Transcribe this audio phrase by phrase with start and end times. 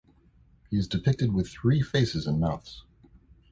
[0.71, 2.83] He is depicted with three faces and mouths.